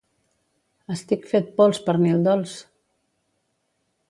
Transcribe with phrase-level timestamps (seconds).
[0.95, 2.57] Estic fet pols, pernil dolç!